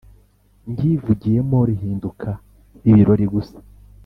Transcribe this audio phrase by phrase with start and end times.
[0.71, 2.29] ndyivugiyemo lihinduka
[2.89, 3.57] ibiroli gusa!